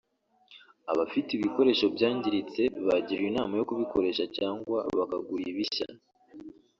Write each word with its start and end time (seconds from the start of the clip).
Abafite 0.91 1.29
ibikoresho 1.33 1.85
byangiritse 1.95 2.61
bagiriwe 2.87 3.27
inama 3.31 3.53
yo 3.59 3.67
kubikoresha 3.69 4.23
cyangwa 4.37 4.77
bakagura 4.97 5.43
ibishya 5.51 5.87